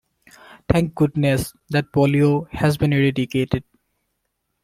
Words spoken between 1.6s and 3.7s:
that polio has been eradicated.